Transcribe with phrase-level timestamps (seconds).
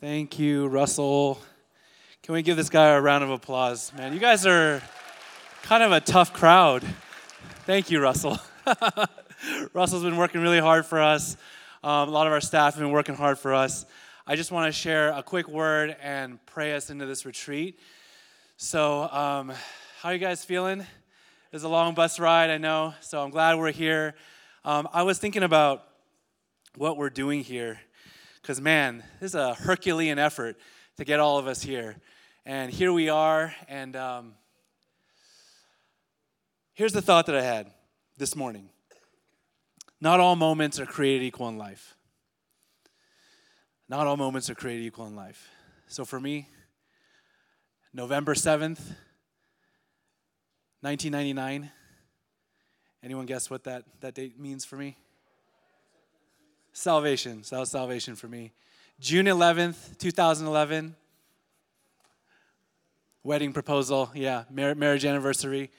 [0.00, 1.38] Thank you, Russell.
[2.22, 3.92] Can we give this guy a round of applause?
[3.92, 4.80] Man, you guys are
[5.64, 6.82] kind of a tough crowd.
[7.66, 8.38] Thank you, Russell.
[9.74, 11.36] Russell's been working really hard for us.
[11.84, 13.84] Um, a lot of our staff have been working hard for us.
[14.26, 17.78] I just want to share a quick word and pray us into this retreat.
[18.56, 19.52] So, um,
[20.00, 20.86] how are you guys feeling?
[21.52, 24.14] It's a long bus ride, I know, so I'm glad we're here.
[24.64, 25.84] Um, I was thinking about
[26.76, 27.80] what we're doing here,
[28.42, 30.56] because man, this is a Herculean effort
[30.96, 31.96] to get all of us here.
[32.46, 34.34] And here we are, and um,
[36.72, 37.70] here's the thought that I had
[38.16, 38.70] this morning
[40.00, 41.96] Not all moments are created equal in life.
[43.88, 45.48] Not all moments are created equal in life.
[45.88, 46.48] So for me,
[47.92, 48.78] November 7th,
[50.82, 51.70] 1999.
[53.02, 54.96] Anyone guess what that, that date means for me?
[56.72, 57.42] Salvation.
[57.42, 58.52] So that was salvation for me.
[59.00, 60.94] June 11th, 2011.
[63.22, 64.10] Wedding proposal.
[64.14, 65.70] Yeah, mar- marriage anniversary.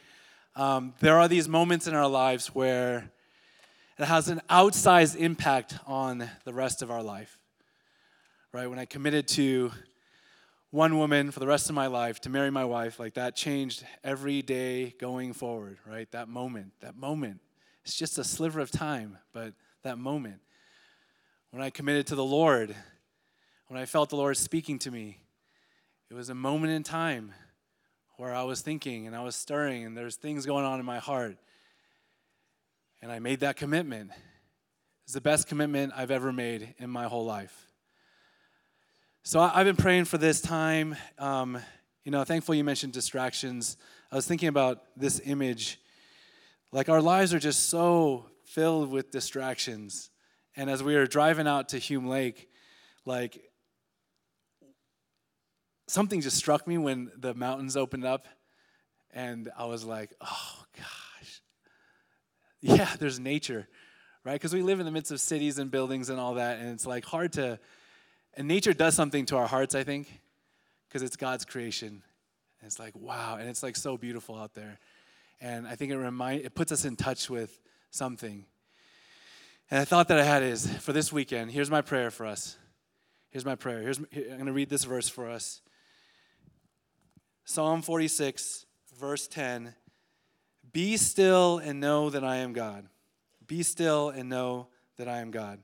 [0.56, 3.10] Um, there are these moments in our lives where
[3.98, 7.38] it has an outsized impact on the rest of our life.
[8.52, 8.68] Right?
[8.68, 9.72] When I committed to
[10.72, 13.86] one woman for the rest of my life to marry my wife like that changed
[14.04, 17.42] every day going forward right that moment that moment
[17.84, 20.40] it's just a sliver of time but that moment
[21.52, 22.76] when i committed to the lord
[23.68, 25.20] when i felt the lord speaking to me
[26.10, 27.32] it was a moment in time
[28.18, 31.00] where i was thinking and i was stirring and there's things going on in my
[31.00, 31.38] heart
[33.02, 34.12] and i made that commitment
[35.04, 37.72] it's the best commitment i've ever made in my whole life
[39.24, 40.96] so I've been praying for this time.
[41.20, 41.60] Um,
[42.04, 43.78] you know, thankful you mentioned distractions.
[44.12, 45.80] I was thinking about this image.
[46.72, 50.10] Like our lives are just so filled with distractions.
[50.56, 52.50] And as we were driving out to Hume Lake,
[53.06, 53.42] like
[55.88, 58.28] something just struck me when the mountains opened up.
[59.14, 61.42] And I was like, oh gosh.
[62.62, 63.68] Yeah, there's nature,
[64.24, 64.34] right?
[64.34, 66.60] Because we live in the midst of cities and buildings and all that.
[66.60, 67.60] And it's like hard to
[68.36, 70.22] and nature does something to our hearts, I think,
[70.88, 72.02] because it's God's creation.
[72.60, 73.38] And it's like, wow.
[73.40, 74.80] And it's like so beautiful out there.
[75.42, 77.60] And I think it remind it puts us in touch with
[77.90, 78.46] something.
[79.72, 82.58] And the thought that I had is for this weekend, here's my prayer for us.
[83.30, 83.82] Here's my prayer.
[83.82, 85.62] Here's, I'm going to read this verse for us
[87.46, 88.66] Psalm 46,
[89.00, 89.74] verse 10
[90.74, 92.88] Be still and know that I am God.
[93.48, 94.68] Be still and know
[94.98, 95.60] that I am God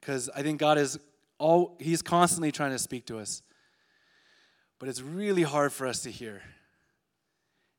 [0.00, 0.98] because I think God is
[1.38, 3.42] all, He's constantly trying to speak to us.
[4.78, 6.42] But it's really hard for us to hear.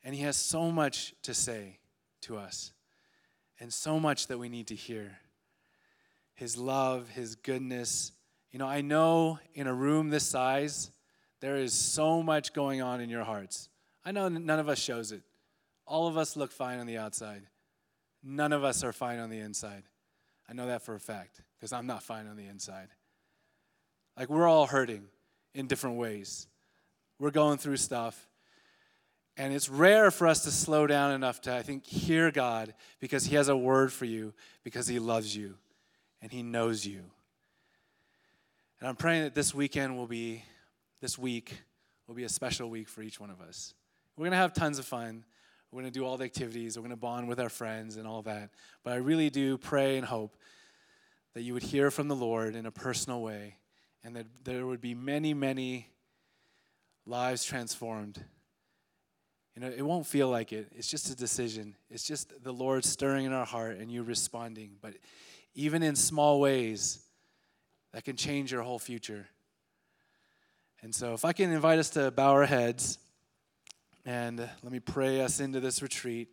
[0.04, 1.80] And He has so much to say
[2.22, 2.72] to us,
[3.62, 5.20] and so much that we need to hear.
[6.34, 8.12] His love, His goodness.
[8.52, 10.90] You know, I know in a room this size,
[11.42, 13.70] there is so much going on in your hearts.
[14.04, 15.22] I know none of us shows it.
[15.86, 17.44] All of us look fine on the outside.
[18.24, 19.84] None of us are fine on the inside.
[20.50, 22.90] I know that for a fact because I'm not fine on the inside.
[24.18, 25.04] Like, we're all hurting
[25.54, 26.48] in different ways.
[27.20, 28.28] We're going through stuff.
[29.38, 33.26] And it's rare for us to slow down enough to, I think, hear God because
[33.26, 34.34] He has a word for you,
[34.64, 35.56] because He loves you
[36.22, 37.02] and He knows you.
[38.80, 40.44] And I'm praying that this weekend will be,
[41.02, 41.62] this week
[42.08, 43.74] will be a special week for each one of us.
[44.18, 45.24] We're going to have tons of fun.
[45.72, 46.78] We're going to do all the activities.
[46.78, 48.50] We're going to bond with our friends and all that.
[48.84, 50.36] But I really do pray and hope
[51.34, 53.56] that you would hear from the Lord in a personal way,
[54.04, 55.88] and that there would be many, many
[57.06, 58.22] lives transformed.
[59.56, 60.72] You know, it won't feel like it.
[60.76, 61.76] It's just a decision.
[61.90, 64.78] It's just the Lord stirring in our heart and you responding.
[64.82, 64.94] But
[65.56, 67.00] even in small ways,
[67.92, 69.28] that can change your whole future.
[70.82, 72.98] And so, if I can invite us to bow our heads
[74.06, 76.30] and let me pray us into this retreat.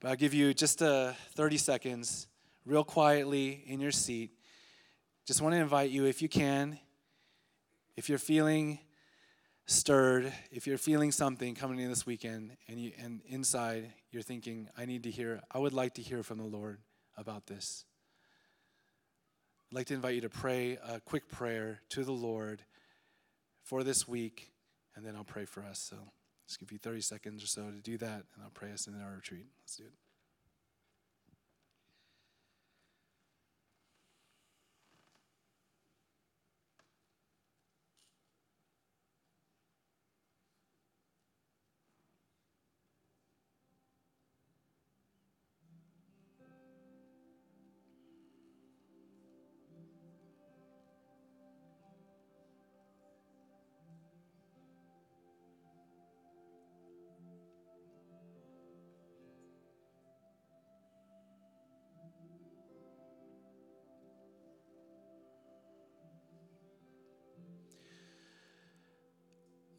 [0.00, 2.26] But I'll give you just uh, 30 seconds
[2.64, 4.32] real quietly in your seat.
[5.24, 6.78] Just want to invite you, if you can,
[7.96, 8.80] if you're feeling
[9.66, 14.68] stirred, if you're feeling something coming in this weekend, and, you, and inside you're thinking,
[14.76, 16.80] I need to hear, I would like to hear from the Lord
[17.16, 17.84] about this.
[19.70, 22.62] I'd like to invite you to pray a quick prayer to the Lord
[23.62, 24.52] for this week,
[24.94, 25.78] and then I'll pray for us.
[25.78, 25.96] So
[26.46, 29.00] just give you 30 seconds or so to do that, and I'll pray us in
[29.00, 29.46] our retreat.
[29.62, 30.11] Let's do it.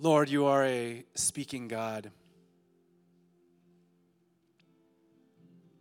[0.04, 2.12] Lord, you are a speaking God.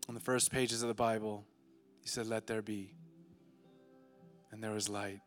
[0.08, 1.44] On the first pages of the Bible,
[2.04, 2.94] you said, Let there be.
[4.52, 5.18] And there was light.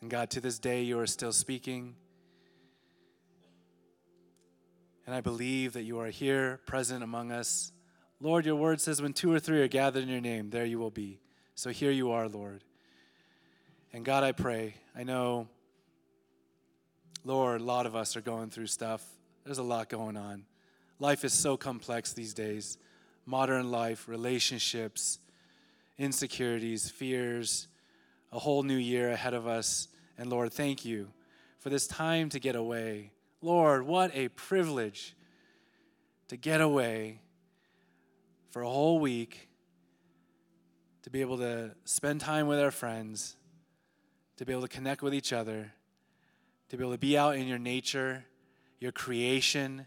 [0.00, 1.94] And God, to this day, you are still speaking.
[5.06, 7.70] And I believe that you are here, present among us.
[8.20, 10.80] Lord, your word says, when two or three are gathered in your name, there you
[10.80, 11.20] will be.
[11.54, 12.64] So here you are, Lord.
[13.92, 15.46] And God, I pray, I know,
[17.24, 19.04] Lord, a lot of us are going through stuff.
[19.44, 20.44] There's a lot going on.
[20.98, 22.78] Life is so complex these days
[23.26, 25.18] modern life, relationships,
[25.98, 27.68] insecurities, fears,
[28.32, 29.88] a whole new year ahead of us.
[30.16, 31.08] And Lord, thank you
[31.58, 33.12] for this time to get away.
[33.42, 35.14] Lord, what a privilege
[36.28, 37.20] to get away
[38.50, 39.48] for a whole week,
[41.02, 43.36] to be able to spend time with our friends,
[44.36, 45.72] to be able to connect with each other,
[46.68, 48.24] to be able to be out in your nature,
[48.78, 49.86] your creation,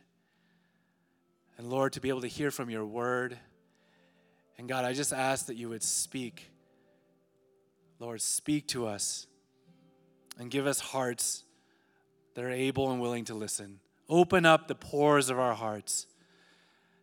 [1.57, 3.38] and Lord, to be able to hear from your word.
[4.57, 6.50] And God, I just ask that you would speak.
[8.00, 9.28] Lord, speak to us
[10.39, 11.44] and give us hearts
[12.33, 13.80] that are able and willing to listen.
[14.10, 16.07] Open up the pores of our hearts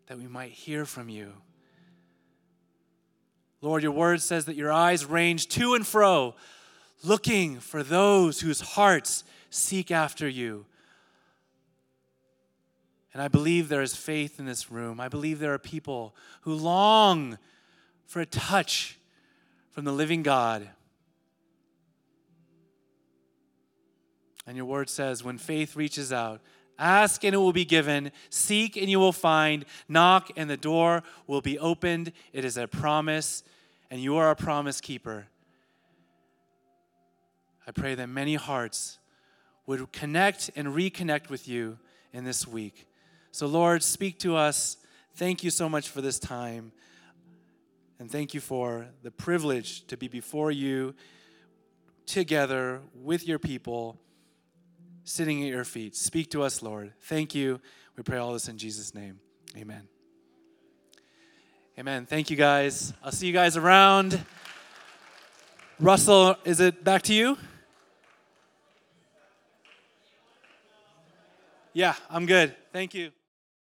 [0.09, 1.35] that we might hear from you.
[3.61, 6.35] Lord, your word says that your eyes range to and fro,
[7.03, 10.67] looking for those whose hearts seek after you.
[13.12, 15.00] And I believe there is faith in this room.
[15.00, 17.39] I believe there are people who long
[18.06, 18.99] for a touch
[19.71, 20.69] from the living God.
[24.47, 26.41] And your word says, when faith reaches out,
[26.79, 31.03] ask and it will be given, seek and you will find, knock and the door
[31.27, 32.12] will be opened.
[32.33, 33.43] It is a promise,
[33.91, 35.27] and you are a promise keeper.
[37.69, 38.99] I pray that many hearts
[39.67, 41.79] would connect and reconnect with you
[42.15, 42.87] in this week.
[43.31, 44.79] So, Lord, speak to us.
[45.17, 46.73] Thank you so much for this time.
[47.99, 50.94] And thank you for the privilege to be before you
[52.06, 53.99] together with your people,
[55.05, 55.94] sitting at your feet.
[55.94, 56.94] Speak to us, Lord.
[57.03, 57.61] Thank you.
[57.99, 59.21] We pray all this in Jesus' name.
[59.59, 59.87] Amen.
[61.79, 62.06] Amen.
[62.06, 62.94] Thank you, guys.
[63.05, 64.25] I'll see you guys around.
[65.79, 67.37] Russell, is it back to you?
[71.73, 72.55] Yeah, I'm good.
[72.73, 73.11] Thank you.